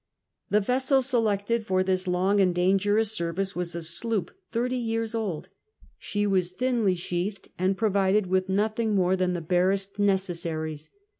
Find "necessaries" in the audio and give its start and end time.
9.99-10.89